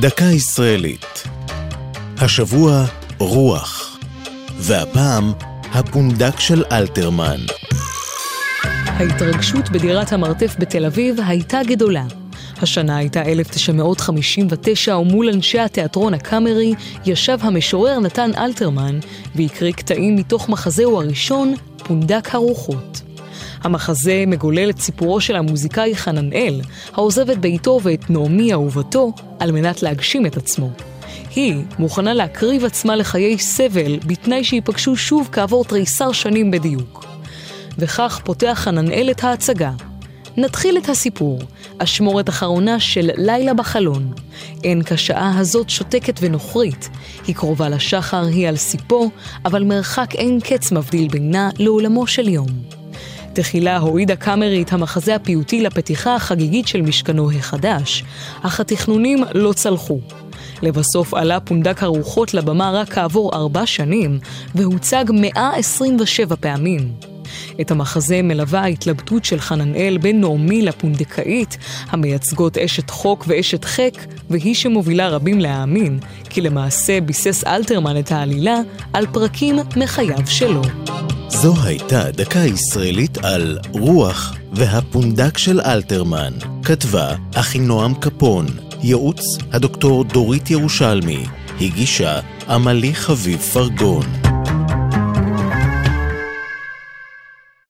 [0.00, 1.24] דקה ישראלית.
[2.18, 2.84] השבוע
[3.18, 3.98] רוח,
[4.56, 5.32] והפעם
[5.72, 7.40] הפונדק של אלתרמן.
[8.86, 12.04] ההתרגשות בדירת המרתף בתל אביב הייתה גדולה.
[12.62, 16.74] השנה הייתה 1959, ומול אנשי התיאטרון הקאמרי
[17.06, 18.98] ישב המשורר נתן אלתרמן
[19.34, 23.07] והקריא קטעים מתוך מחזהו הראשון, פונדק הרוחות.
[23.62, 26.60] המחזה מגולל את סיפורו של המוזיקאי חננאל,
[26.92, 30.70] העוזב את ביתו ואת נעמי אהובתו על מנת להגשים את עצמו.
[31.34, 37.04] היא מוכנה להקריב עצמה לחיי סבל בתנאי שייפגשו שוב כעבור תריסר שנים בדיוק.
[37.78, 39.70] וכך פותח חננאל את ההצגה.
[40.36, 41.38] נתחיל את הסיפור,
[41.78, 44.12] אשמורת אחרונה של לילה בחלון.
[44.64, 46.88] אין כשעה הזאת שותקת ונוכרית.
[47.26, 49.10] היא קרובה לשחר, היא על סיפו,
[49.44, 52.77] אבל מרחק אין קץ מבדיל בינה לעולמו של יום.
[53.40, 58.04] תחילה הוריד הקאמרי את המחזה הפיוטי לפתיחה החגיגית של משכנו החדש,
[58.42, 60.00] אך התכנונים לא צלחו.
[60.62, 64.18] לבסוף עלה פונדק הרוחות לבמה רק כעבור ארבע שנים,
[64.54, 66.92] והוצג 127 פעמים.
[67.60, 71.58] את המחזה מלווה ההתלבטות של חננאל בין נעמי לפונדקאית,
[71.90, 73.94] המייצגות אשת חוק ואשת חק,
[74.30, 75.98] והיא שמובילה רבים להאמין,
[76.30, 78.56] כי למעשה ביסס אלתרמן את העלילה
[78.92, 80.62] על פרקים מחייו שלו.
[81.28, 86.32] זו הייתה דקה ישראלית על רוח והפונדק של אלתרמן.
[86.64, 88.46] כתבה אחינועם קפון,
[88.82, 89.20] ייעוץ
[89.52, 91.24] הדוקטור דורית ירושלמי,
[91.60, 94.27] הגישה עמלי חביב פרגון.